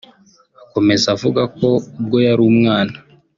[0.63, 1.67] Akomeza avuga ko
[1.99, 2.95] ubwo yari umwana